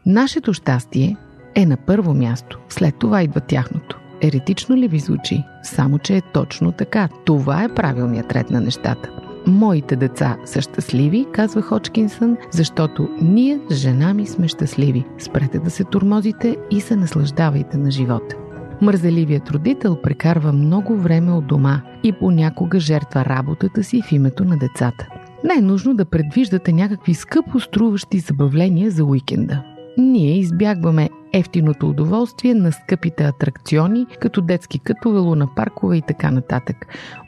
Нашето 0.06 0.52
щастие 0.52 1.16
е 1.54 1.66
на 1.66 1.76
първо 1.76 2.14
място, 2.14 2.58
след 2.68 2.98
това 2.98 3.22
идва 3.22 3.40
тяхното. 3.40 3.98
Еретично 4.22 4.76
ли 4.76 4.88
ви 4.88 4.98
звучи? 4.98 5.44
Само, 5.62 5.98
че 5.98 6.16
е 6.16 6.22
точно 6.32 6.72
така. 6.72 7.08
Това 7.24 7.64
е 7.64 7.74
правилният 7.74 8.32
ред 8.32 8.50
на 8.50 8.60
нещата. 8.60 9.27
Моите 9.46 9.96
деца 9.96 10.36
са 10.44 10.60
щастливи, 10.60 11.26
казва 11.32 11.62
Хочкинсън, 11.62 12.36
защото 12.50 13.08
ние 13.22 13.60
с 13.70 13.74
жена 13.74 14.14
ми 14.14 14.26
сме 14.26 14.48
щастливи. 14.48 15.04
Спрете 15.18 15.58
да 15.58 15.70
се 15.70 15.84
турмозите 15.84 16.56
и 16.70 16.80
се 16.80 16.96
наслаждавайте 16.96 17.76
на 17.76 17.90
живота. 17.90 18.36
Мързеливият 18.80 19.50
родител 19.50 19.96
прекарва 20.02 20.52
много 20.52 20.96
време 20.96 21.32
от 21.32 21.46
дома 21.46 21.82
и 22.02 22.12
понякога 22.12 22.80
жертва 22.80 23.24
работата 23.24 23.84
си 23.84 24.02
в 24.02 24.12
името 24.12 24.44
на 24.44 24.56
децата. 24.56 25.08
Не 25.44 25.54
е 25.54 25.60
нужно 25.60 25.94
да 25.94 26.04
предвиждате 26.04 26.72
някакви 26.72 27.14
скъпо 27.14 27.60
струващи 27.60 28.18
забавления 28.18 28.90
за 28.90 29.04
уикенда. 29.04 29.62
Ние 29.98 30.38
избягваме 30.38 31.10
ефтиното 31.32 31.88
удоволствие 31.88 32.54
на 32.54 32.72
скъпите 32.72 33.24
атракциони, 33.24 34.06
като 34.20 34.40
детски 34.40 34.78
кътове, 34.78 35.36
на 35.36 35.54
паркове 35.54 35.96
и 35.96 36.02
така 36.02 36.30
нататък. 36.30 36.76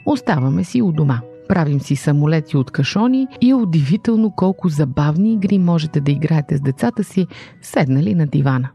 Оставаме 0.07 0.64
си 0.64 0.83
у 0.83 0.92
дома. 0.92 1.20
Правим 1.51 1.81
си 1.81 1.97
самолети 1.97 2.57
от 2.57 2.71
кашони 2.71 3.27
и 3.41 3.51
е 3.51 3.55
удивително 3.55 4.31
колко 4.37 4.69
забавни 4.69 5.33
игри 5.33 5.59
можете 5.59 6.01
да 6.01 6.13
играете 6.13 6.57
с 6.57 6.61
децата 6.61 7.05
си, 7.05 7.27
седнали 7.63 8.15
на 8.15 8.27
дивана. 8.27 8.69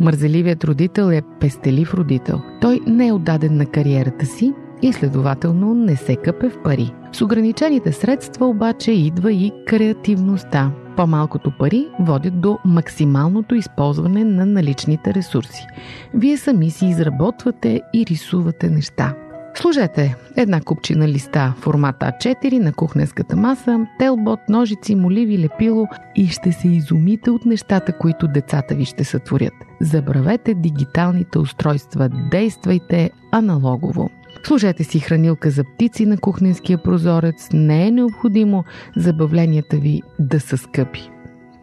Мързеливият 0.00 0.64
родител 0.64 1.12
е 1.12 1.22
пестелив 1.40 1.94
родител. 1.94 2.40
Той 2.60 2.80
не 2.86 3.06
е 3.08 3.12
отдаден 3.12 3.56
на 3.56 3.66
кариерата 3.66 4.26
си 4.26 4.52
и 4.82 4.92
следователно 4.92 5.74
не 5.74 5.96
се 5.96 6.16
къпе 6.16 6.48
в 6.48 6.62
пари. 6.62 6.92
С 7.12 7.22
ограничените 7.22 7.92
средства 7.92 8.46
обаче 8.46 8.92
идва 8.92 9.32
и 9.32 9.52
креативността. 9.66 10.72
По-малкото 10.96 11.52
пари 11.58 11.88
водят 12.00 12.40
до 12.40 12.58
максималното 12.64 13.54
използване 13.54 14.24
на 14.24 14.46
наличните 14.46 15.14
ресурси. 15.14 15.66
Вие 16.14 16.36
сами 16.36 16.70
си 16.70 16.86
изработвате 16.86 17.80
и 17.94 18.06
рисувате 18.06 18.70
неща. 18.70 19.14
Служете 19.60 20.16
една 20.36 20.60
купчина 20.60 21.08
листа 21.08 21.54
формат 21.60 21.96
А4 21.96 22.58
на 22.58 22.72
кухненската 22.72 23.36
маса, 23.36 23.86
телбот, 23.98 24.40
ножици, 24.48 24.94
моливи, 24.94 25.38
лепило 25.38 25.86
и 26.16 26.26
ще 26.26 26.52
се 26.52 26.68
изумите 26.68 27.30
от 27.30 27.44
нещата, 27.44 27.92
които 27.92 28.28
децата 28.28 28.74
ви 28.74 28.84
ще 28.84 29.04
сътворят. 29.04 29.52
Забравете 29.80 30.54
дигиталните 30.54 31.38
устройства, 31.38 32.08
действайте 32.30 33.10
аналогово. 33.32 34.10
Служете 34.46 34.84
си 34.84 35.00
хранилка 35.00 35.50
за 35.50 35.64
птици 35.64 36.06
на 36.06 36.18
кухненския 36.18 36.82
прозорец. 36.82 37.48
Не 37.52 37.86
е 37.86 37.90
необходимо 37.90 38.64
забавленията 38.96 39.76
ви 39.76 40.02
да 40.18 40.40
са 40.40 40.58
скъпи. 40.58 41.10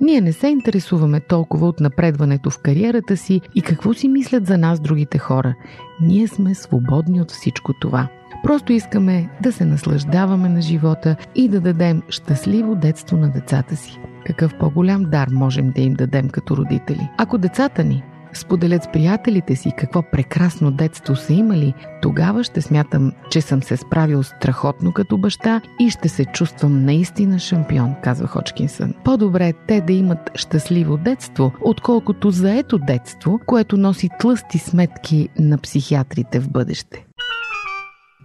Ние 0.01 0.21
не 0.21 0.33
се 0.33 0.47
интересуваме 0.47 1.19
толкова 1.19 1.67
от 1.67 1.79
напредването 1.79 2.49
в 2.49 2.59
кариерата 2.61 3.17
си 3.17 3.41
и 3.55 3.61
какво 3.61 3.93
си 3.93 4.07
мислят 4.07 4.47
за 4.47 4.57
нас 4.57 4.79
другите 4.79 5.17
хора. 5.17 5.55
Ние 6.01 6.27
сме 6.27 6.55
свободни 6.55 7.21
от 7.21 7.31
всичко 7.31 7.73
това. 7.81 8.07
Просто 8.43 8.73
искаме 8.73 9.29
да 9.41 9.51
се 9.51 9.65
наслаждаваме 9.65 10.49
на 10.49 10.61
живота 10.61 11.15
и 11.35 11.49
да 11.49 11.61
дадем 11.61 12.01
щастливо 12.09 12.75
детство 12.75 13.17
на 13.17 13.29
децата 13.29 13.75
си. 13.75 13.99
Какъв 14.25 14.57
по-голям 14.59 15.03
дар 15.03 15.27
можем 15.31 15.71
да 15.71 15.81
им 15.81 15.93
дадем 15.93 16.29
като 16.29 16.57
родители? 16.57 17.09
Ако 17.17 17.37
децата 17.37 17.83
ни 17.83 18.03
споделят 18.37 18.83
с 18.83 18.91
приятелите 18.91 19.55
си 19.55 19.71
какво 19.77 20.01
прекрасно 20.01 20.71
детство 20.71 21.15
са 21.15 21.33
имали, 21.33 21.73
тогава 22.01 22.43
ще 22.43 22.61
смятам, 22.61 23.11
че 23.29 23.41
съм 23.41 23.63
се 23.63 23.77
справил 23.77 24.23
страхотно 24.23 24.91
като 24.93 25.17
баща 25.17 25.61
и 25.79 25.89
ще 25.89 26.09
се 26.09 26.25
чувствам 26.25 26.85
наистина 26.85 27.39
шампион, 27.39 27.95
казва 28.03 28.27
Хочкинсън. 28.27 28.93
По-добре 29.03 29.47
е 29.47 29.53
те 29.67 29.81
да 29.81 29.93
имат 29.93 30.31
щастливо 30.35 30.97
детство, 30.97 31.51
отколкото 31.61 32.31
заето 32.31 32.77
детство, 32.77 33.39
което 33.45 33.77
носи 33.77 34.09
тлъсти 34.19 34.57
сметки 34.57 35.29
на 35.39 35.57
психиатрите 35.57 36.39
в 36.39 36.49
бъдеще. 36.49 37.05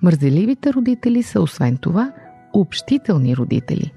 Мързеливите 0.03 0.73
родители 0.73 1.23
са 1.23 1.41
освен 1.41 1.77
това 1.77 2.13
общителни 2.53 3.37
родители. 3.37 3.93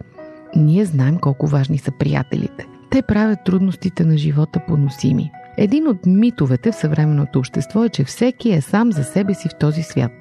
Ние 0.56 0.86
знаем 0.86 1.18
колко 1.18 1.48
важни 1.48 1.78
са 1.78 1.92
приятелите. 2.00 2.66
Те 2.92 3.02
правят 3.02 3.40
трудностите 3.46 4.06
на 4.06 4.18
живота 4.18 4.60
поносими– 4.68 5.32
един 5.58 5.88
от 5.88 6.06
митовете 6.06 6.72
в 6.72 6.76
съвременното 6.76 7.40
общество 7.40 7.84
е, 7.84 7.90
че 7.90 8.04
всеки 8.04 8.54
е 8.54 8.62
сам 8.62 8.92
за 8.92 9.04
себе 9.04 9.34
си 9.34 9.50
в 9.50 9.58
този 9.60 9.84
свят. 9.84 10.12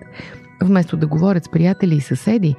Вместо 0.62 0.96
да 0.96 1.06
говорят 1.06 1.44
с 1.44 1.48
приятели 1.48 1.94
и 1.94 2.00
съседи, 2.00 2.54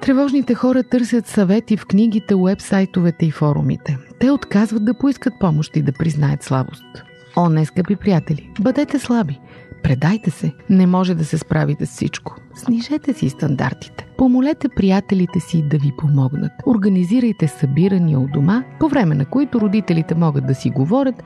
тревожните 0.00 0.54
хора 0.54 0.82
търсят 0.82 1.26
съвети 1.26 1.76
в 1.76 1.86
книгите, 1.86 2.34
уебсайтовете 2.34 3.26
и 3.26 3.30
форумите. 3.30 3.98
Те 4.18 4.30
отказват 4.30 4.84
да 4.84 4.94
поискат 4.94 5.34
помощ 5.40 5.76
и 5.76 5.82
да 5.82 5.92
признаят 5.92 6.42
слабост. 6.42 6.84
О, 7.36 7.48
не, 7.48 7.64
скъпи 7.64 7.96
приятели, 7.96 8.50
бъдете 8.60 8.98
слаби. 8.98 9.40
Предайте 9.84 10.30
се. 10.30 10.52
Не 10.70 10.86
може 10.86 11.14
да 11.14 11.24
се 11.24 11.38
справите 11.38 11.86
с 11.86 11.90
всичко. 11.90 12.36
Снижете 12.54 13.12
си 13.12 13.28
стандартите. 13.28 14.06
Помолете 14.18 14.68
приятелите 14.68 15.40
си 15.40 15.62
да 15.62 15.78
ви 15.78 15.92
помогнат. 15.98 16.52
Организирайте 16.66 17.48
събирания 17.48 18.20
у 18.20 18.26
дома, 18.26 18.64
по 18.80 18.88
време 18.88 19.14
на 19.14 19.26
които 19.26 19.60
родителите 19.60 20.14
могат 20.14 20.46
да 20.46 20.54
си 20.54 20.70
говорят, 20.70 21.22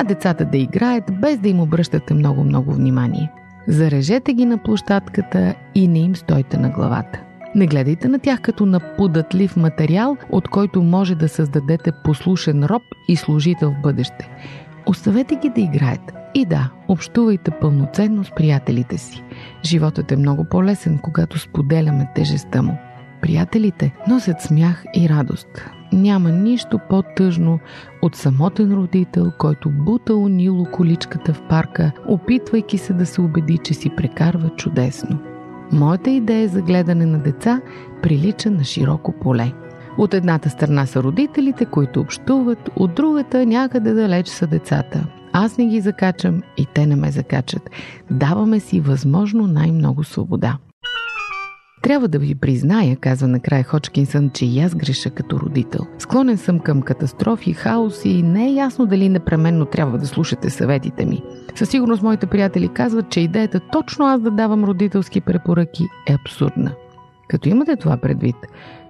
а 0.00 0.04
децата 0.04 0.44
да 0.44 0.58
играят, 0.58 1.04
без 1.20 1.38
да 1.38 1.48
им 1.48 1.60
обръщате 1.60 2.14
много-много 2.14 2.72
внимание. 2.72 3.30
Зарежете 3.68 4.32
ги 4.32 4.44
на 4.44 4.58
площадката 4.58 5.54
и 5.74 5.88
не 5.88 5.98
им 5.98 6.16
стойте 6.16 6.56
на 6.56 6.70
главата. 6.70 7.20
Не 7.54 7.66
гледайте 7.66 8.08
на 8.08 8.18
тях 8.18 8.40
като 8.40 8.66
на 8.66 8.80
податлив 8.96 9.56
материал, 9.56 10.16
от 10.30 10.48
който 10.48 10.82
може 10.82 11.14
да 11.14 11.28
създадете 11.28 11.92
послушен 12.04 12.64
роб 12.64 12.82
и 13.08 13.16
служител 13.16 13.70
в 13.70 13.82
бъдеще. 13.82 14.30
Оставете 14.86 15.36
ги 15.36 15.50
да 15.50 15.60
играят. 15.60 16.12
И 16.34 16.44
да, 16.44 16.70
общувайте 16.88 17.50
пълноценно 17.50 18.24
с 18.24 18.30
приятелите 18.30 18.98
си. 18.98 19.22
Животът 19.64 20.12
е 20.12 20.16
много 20.16 20.44
по-лесен, 20.44 20.98
когато 20.98 21.38
споделяме 21.38 22.08
тежестта 22.14 22.62
му. 22.62 22.78
Приятелите 23.22 23.94
носят 24.08 24.40
смях 24.40 24.84
и 24.96 25.08
радост. 25.08 25.79
Няма 25.92 26.30
нищо 26.30 26.78
по-тъжно 26.88 27.58
от 28.02 28.16
самотен 28.16 28.72
родител, 28.72 29.32
който 29.38 29.70
бута 29.70 30.14
унило 30.14 30.64
количката 30.72 31.34
в 31.34 31.42
парка, 31.48 31.92
опитвайки 32.08 32.78
се 32.78 32.92
да 32.92 33.06
се 33.06 33.20
убеди, 33.20 33.58
че 33.58 33.74
си 33.74 33.90
прекарва 33.96 34.50
чудесно. 34.56 35.18
Моята 35.72 36.10
идея 36.10 36.48
за 36.48 36.62
гледане 36.62 37.06
на 37.06 37.18
деца 37.18 37.60
прилича 38.02 38.50
на 38.50 38.64
широко 38.64 39.12
поле. 39.12 39.52
От 39.98 40.14
едната 40.14 40.50
страна 40.50 40.86
са 40.86 41.02
родителите, 41.02 41.64
които 41.64 42.00
общуват, 42.00 42.70
от 42.76 42.94
другата 42.94 43.46
някъде 43.46 43.92
далеч 43.92 44.28
са 44.28 44.46
децата. 44.46 45.06
Аз 45.32 45.58
не 45.58 45.66
ги 45.66 45.80
закачам 45.80 46.42
и 46.56 46.66
те 46.74 46.86
не 46.86 46.96
ме 46.96 47.10
закачат. 47.10 47.70
Даваме 48.10 48.60
си 48.60 48.80
възможно 48.80 49.46
най-много 49.46 50.04
свобода. 50.04 50.58
Трябва 51.82 52.08
да 52.08 52.18
ви 52.18 52.34
призная, 52.34 52.96
казва 52.96 53.28
накрая 53.28 53.64
Ходжкинсън, 53.64 54.30
че 54.30 54.46
и 54.46 54.60
аз 54.60 54.74
греша 54.74 55.10
като 55.10 55.40
родител. 55.40 55.86
Склонен 55.98 56.38
съм 56.38 56.58
към 56.58 56.82
катастрофи, 56.82 57.52
хаос 57.52 58.04
и 58.04 58.22
не 58.22 58.46
е 58.46 58.54
ясно 58.54 58.86
дали 58.86 59.08
непременно 59.08 59.64
трябва 59.64 59.98
да 59.98 60.06
слушате 60.06 60.50
съветите 60.50 61.06
ми. 61.06 61.22
Със 61.54 61.68
сигурност 61.68 62.02
моите 62.02 62.26
приятели 62.26 62.68
казват, 62.68 63.10
че 63.10 63.20
идеята 63.20 63.60
точно 63.72 64.06
аз 64.06 64.20
да 64.20 64.30
давам 64.30 64.64
родителски 64.64 65.20
препоръки 65.20 65.84
е 66.08 66.14
абсурдна. 66.14 66.72
Като 67.28 67.48
имате 67.48 67.76
това 67.76 67.96
предвид, 67.96 68.36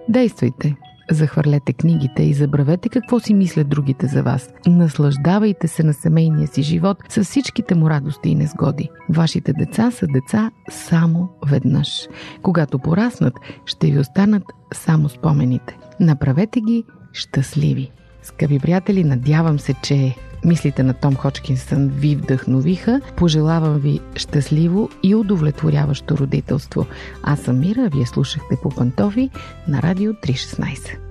действайте. 0.09 0.75
Захвърлете 1.11 1.73
книгите 1.73 2.23
и 2.23 2.33
забравете 2.33 2.89
какво 2.89 3.19
си 3.19 3.33
мислят 3.33 3.69
другите 3.69 4.07
за 4.07 4.23
вас. 4.23 4.49
Наслаждавайте 4.67 5.67
се 5.67 5.83
на 5.83 5.93
семейния 5.93 6.47
си 6.47 6.61
живот 6.61 6.97
с 7.09 7.23
всичките 7.23 7.75
му 7.75 7.89
радости 7.89 8.29
и 8.29 8.35
незгоди. 8.35 8.89
Вашите 9.09 9.53
деца 9.53 9.91
са 9.91 10.07
деца 10.07 10.51
само 10.69 11.29
веднъж. 11.47 12.07
Когато 12.41 12.79
пораснат, 12.79 13.33
ще 13.65 13.91
ви 13.91 13.99
останат 13.99 14.43
само 14.73 15.09
спомените. 15.09 15.77
Направете 15.99 16.61
ги 16.61 16.83
щастливи. 17.13 17.91
Скъпи 18.23 18.59
приятели, 18.59 19.03
надявам 19.03 19.59
се, 19.59 19.73
че 19.83 20.15
мислите 20.45 20.83
на 20.83 20.93
Том 20.93 21.15
Ходжкинсън 21.15 21.87
ви 21.87 22.15
вдъхновиха. 22.15 23.01
Пожелавам 23.15 23.79
ви 23.79 23.99
щастливо 24.15 24.89
и 25.03 25.15
удовлетворяващо 25.15 26.17
родителство. 26.17 26.85
Аз 27.23 27.39
съм 27.39 27.59
Мира, 27.59 27.89
вие 27.93 28.05
слушахте 28.05 28.55
по 28.63 28.69
пантофи 28.69 29.29
на 29.67 29.81
Радио 29.81 30.13
316. 30.13 31.10